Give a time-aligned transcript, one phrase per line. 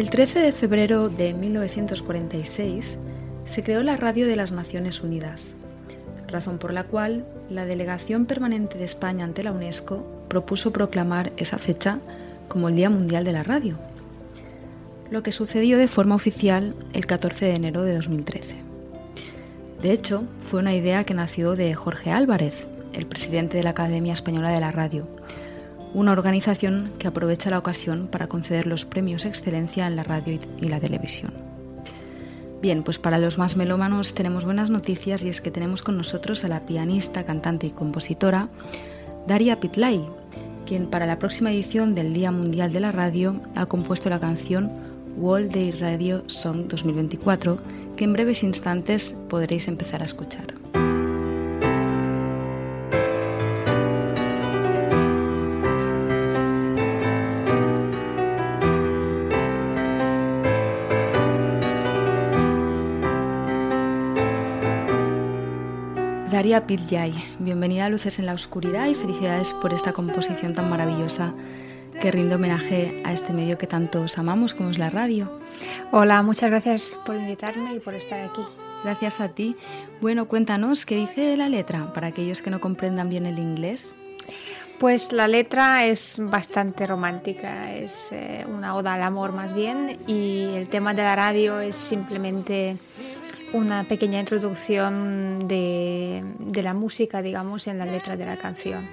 [0.00, 2.98] El 13 de febrero de 1946
[3.44, 5.52] se creó la Radio de las Naciones Unidas,
[6.26, 11.58] razón por la cual la Delegación Permanente de España ante la UNESCO propuso proclamar esa
[11.58, 11.98] fecha
[12.48, 13.76] como el Día Mundial de la Radio,
[15.10, 18.56] lo que sucedió de forma oficial el 14 de enero de 2013.
[19.82, 24.14] De hecho, fue una idea que nació de Jorge Álvarez, el presidente de la Academia
[24.14, 25.06] Española de la Radio,
[25.94, 30.68] una organización que aprovecha la ocasión para conceder los premios Excelencia en la radio y
[30.68, 31.32] la televisión.
[32.62, 36.44] Bien, pues para los más melómanos tenemos buenas noticias y es que tenemos con nosotros
[36.44, 38.48] a la pianista, cantante y compositora
[39.26, 40.04] Daria Pitlay,
[40.66, 44.70] quien para la próxima edición del Día Mundial de la Radio ha compuesto la canción
[45.16, 47.58] World Day Radio Song 2024,
[47.96, 50.59] que en breves instantes podréis empezar a escuchar.
[66.40, 71.34] Daria Pityay, bienvenida a Luces en la Oscuridad y felicidades por esta composición tan maravillosa
[72.00, 75.38] que rinde homenaje a este medio que tanto os amamos como es la radio.
[75.92, 78.40] Hola, muchas gracias por invitarme y por estar aquí.
[78.82, 79.54] Gracias a ti.
[80.00, 83.94] Bueno, cuéntanos, ¿qué dice la letra para aquellos que no comprendan bien el inglés?
[84.78, 90.54] Pues la letra es bastante romántica, es eh, una oda al amor más bien y
[90.54, 92.78] el tema de la radio es simplemente
[93.52, 96.24] una pequeña introducción de,
[96.62, 98.88] la música, digamos, en la letra de la canción.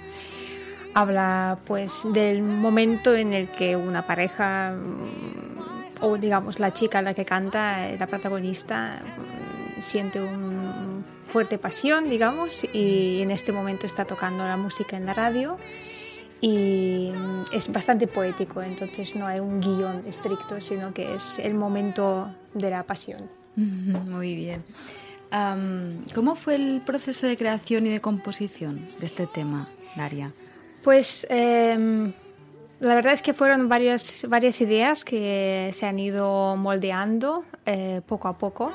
[0.94, 7.14] Habla pues del momento en el que una pareja mm, o digamos la chica la
[7.14, 9.02] que canta, la protagonista,
[9.78, 15.06] mm, siente una fuerte pasión, digamos, y en este momento está tocando la música en
[15.06, 15.58] la radio
[16.42, 21.54] y mm, es bastante poético, entonces no hay un guion estricto, sino que es el
[21.54, 23.47] momento de la pasión.
[23.58, 24.64] Muy bien.
[26.14, 30.32] ¿Cómo fue el proceso de creación y de composición de este tema, Daria?
[30.84, 32.14] Pues em,
[32.80, 38.28] la verdad es que fueron varias, varias ideas que se han ido moldeando eh, poco
[38.28, 38.72] a poco.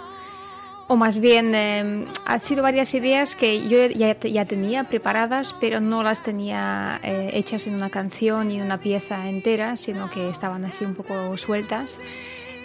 [0.89, 5.81] O más bien, em, han sido varias ideas que yo ya, ya, tenía preparadas, pero
[5.81, 10.29] no las tenía eh, hechas en una canción y en una pieza entera, sino que
[10.29, 12.01] estaban así un poco sueltas.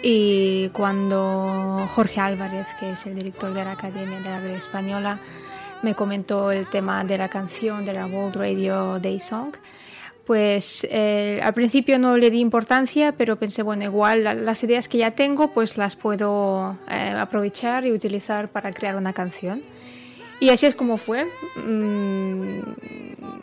[0.02, 5.20] Y cuando Jorge Álvarez, que es el director de la Academia de la Radio Española,
[5.82, 9.54] me comentó el tema de la canción de la World Radio Day Song,
[10.26, 14.98] pues eh, al principio no le di importancia, pero pensé, bueno, igual las ideas que
[14.98, 19.62] ya tengo, pues las puedo eh, aprovechar y utilizar para crear una canción.
[20.38, 21.26] Y así es como fue.
[21.56, 22.60] Mm,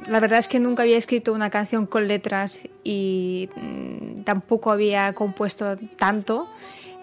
[0.08, 5.14] la verdad es que nunca había escrito una canción con letras y mm, tampoco había
[5.14, 6.48] compuesto tanto.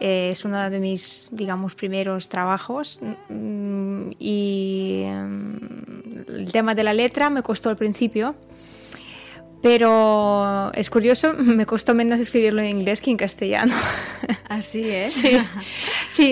[0.00, 3.00] Eh, es uno de mis, digamos, primeros trabajos.
[3.28, 8.34] Mm, y el tema de la letra me costó al principio
[9.62, 13.74] pero es curioso, me costó menos escribirlo en inglés que en castellano.
[14.48, 15.14] Así es.
[15.22, 15.38] Sí.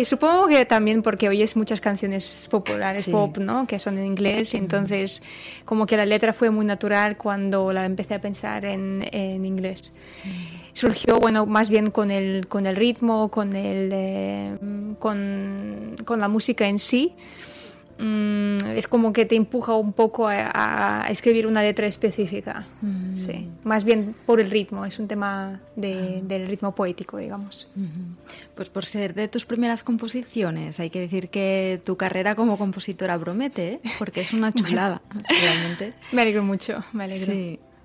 [0.05, 3.67] Supongo que también porque oyes muchas canciones populares pop, ¿no?
[3.67, 5.23] Que son en inglés, entonces
[5.65, 9.93] como que la letra fue muy natural cuando la empecé a pensar en, en inglés.
[10.73, 14.57] Surgió, bueno, más bien con el, con el ritmo, con, el, eh,
[14.99, 17.15] con, con la música en sí.
[18.01, 22.65] Mm, es como que te empuja un poco a, escribir una letra específica.
[22.81, 23.15] Mm.
[23.15, 27.69] Sí, más bien por el ritmo, es un tema de, del ritmo poético, digamos.
[28.55, 33.19] Pues por ser de tus primeras composiciones, hay que decir que tu carrera como compositora
[33.19, 33.81] promete, ¿eh?
[33.99, 35.91] porque es una chulada, realmente.
[36.13, 37.33] Me alegro mucho, me alegro.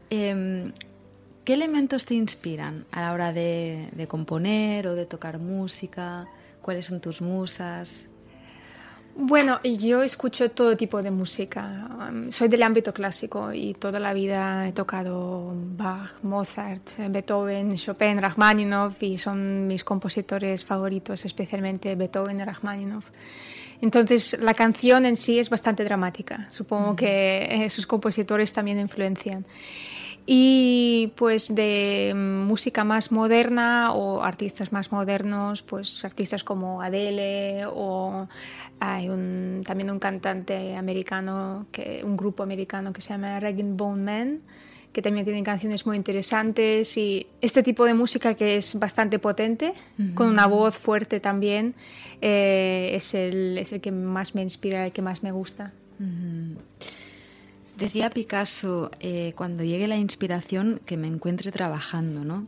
[0.10, 0.72] Em,
[1.44, 6.26] ¿Qué elementos te inspiran a la hora de, de componer o de tocar música?
[6.62, 8.08] ¿Cuáles son tus musas?
[9.18, 11.88] Bueno, yo escucho todo tipo de música.
[12.10, 18.22] Um, soy del ámbito clásico y toda la vida he tocado Bach, Mozart, Beethoven, Chopin,
[18.22, 23.06] Rachmaninoff y son mis compositores favoritos, especialmente Beethoven y Rachmaninoff.
[23.80, 26.48] Entonces, la canción en sí es bastante dramática.
[26.50, 29.46] Supongo que sus compositores también influencian.
[30.28, 38.28] Y pues de música más moderna o artistas más modernos, pues artistas como Adele o
[38.80, 44.02] hay un, también un cantante americano, que, un grupo americano que se llama Reggae Bone
[44.02, 44.42] Man,
[44.92, 49.74] que también tienen canciones muy interesantes y este tipo de música que es bastante potente,
[50.16, 51.76] con una voz fuerte también,
[52.22, 55.72] eh, es, el, es el que más me inspira, el que más me gusta.
[57.78, 62.48] Decía Picasso, eh, cuando llegue la inspiración, que me encuentre trabajando, ¿no?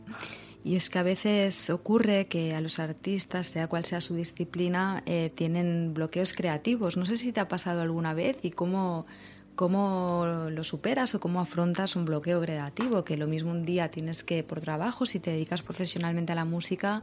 [0.64, 5.02] Y es que a veces ocurre que a los artistas, sea cual sea su disciplina,
[5.04, 6.96] eh, tienen bloqueos creativos.
[6.96, 9.06] No sé si te ha pasado alguna vez y cómo,
[9.54, 14.24] cómo lo superas o cómo afrontas un bloqueo creativo, que lo mismo un día tienes
[14.24, 17.02] que, por trabajo, si te dedicas profesionalmente a la música,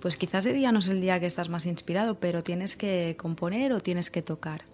[0.00, 3.16] pues quizás ese día no es el día que estás más inspirado, pero tienes que
[3.18, 4.69] componer o tienes que tocar.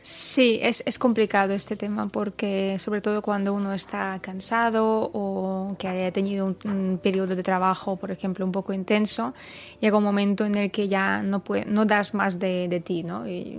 [0.00, 5.88] Sí, es, es, complicado este tema porque sobre todo cuando uno está cansado o que
[5.88, 9.34] haya tenido un, periodo de trabajo, por ejemplo, un poco intenso,
[9.80, 13.28] llega un momento en el que ya no, puede, no das más de, ti, ¿no?
[13.28, 13.58] Y,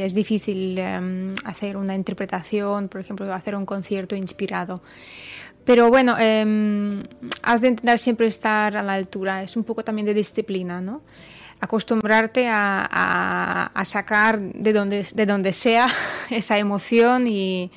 [0.00, 4.80] es difícil um, hacer una interpretación, por ejemplo, hacer un concierto inspirado.
[5.64, 7.02] Pero bueno, eh,
[7.42, 11.02] has de intentar siempre estar a la altura, es un poco también de disciplina, ¿no?
[11.64, 15.88] Acostumbrarte a, sacar de donde, de donde sea
[16.30, 17.70] esa emoción y,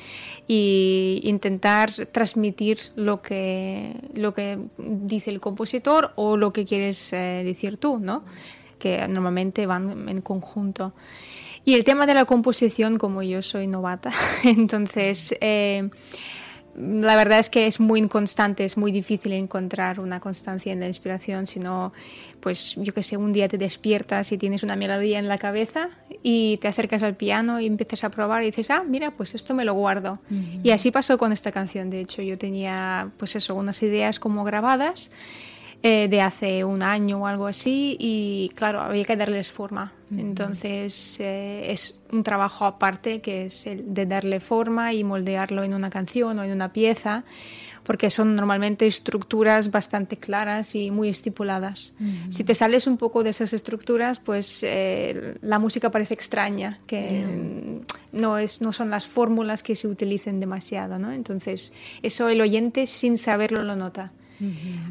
[0.48, 7.44] y, intentar transmitir lo que, lo que dice el compositor o lo que quieres eh,
[7.44, 8.24] decir tú, ¿no?
[8.78, 10.94] que normalmente van en conjunto.
[11.66, 14.12] Y el tema de la composición, como yo soy novata,
[14.44, 15.36] entonces...
[15.42, 15.90] Eh,
[16.78, 20.88] la verdad es que es muy inconstante, es muy difícil encontrar una constancia en la
[20.88, 21.92] inspiración, sino,
[22.40, 25.90] pues yo que sé, un día te despiertas y tienes una melodía en la cabeza
[26.22, 29.56] y te acercas al piano y empiezas a probar y dices, ah, mira, pues esto
[29.56, 30.20] me lo guardo.
[30.64, 34.44] Y así pasó con esta canción, de hecho, yo tenía, pues eso, unas ideas como
[34.44, 35.12] grabadas
[35.84, 39.94] eh, de hace un año o algo así y claro, había que darles forma.
[40.16, 45.74] Entonces eh, es un trabajo aparte que es el de darle forma y moldearlo en
[45.74, 47.26] una canción o en una pieza
[47.88, 51.94] porque son normalmente estructuras bastante claras y muy estipuladas.
[52.30, 57.26] Si te sales un poco de esas estructuras, pues eh, la música parece extraña, que
[58.12, 61.00] no, es, no son las fórmulas que se utilicen demasiado.
[61.00, 61.14] ¿no?
[61.14, 61.72] Entonces,
[62.02, 64.12] eso el oyente sin saberlo lo nota.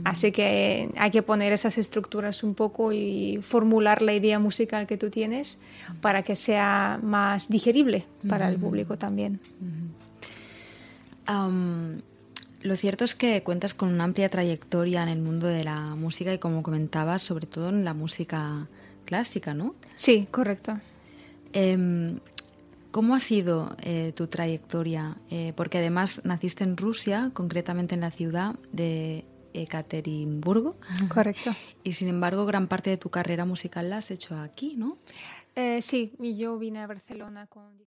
[0.05, 4.97] Así que hay que poner esas estructuras un poco y formular la idea musical que
[4.97, 5.59] tú tienes
[6.01, 9.41] para que sea más digerible para el público también.
[12.63, 16.35] lo cierto es que cuentas con una amplia trayectoria en el mundo de la música
[16.35, 18.67] y como comentabas, sobre todo en la música
[19.05, 19.75] clásica, ¿no?
[19.95, 20.79] Sí, correcto.
[21.53, 22.19] Em,
[22.97, 25.19] ¿Cómo ha sido eh, tu trayectoria?
[25.31, 29.27] Eh, porque además naciste en Rusia, concretamente en la ciudad de
[29.57, 30.77] Ekaterimburgo.
[31.09, 31.53] Correcto.
[31.83, 34.99] Y sin embargo, gran parte de tu carrera musical la has hecho aquí, ¿no?
[35.55, 37.87] Eh, sí, y yo vine a Barcelona con...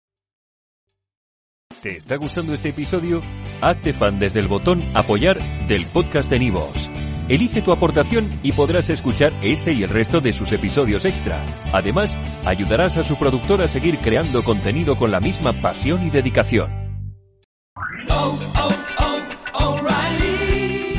[1.83, 3.21] ¿Te está gustando este episodio?
[3.61, 6.91] Hazte fan desde el botón apoyar del podcast de Nivos.
[7.29, 11.45] Elige tu aportación y podrás escuchar este y el resto de sus episodios extra.
[11.73, 16.86] Además, ayudarás a su productor a seguir creando contenido con la misma pasión y dedicación.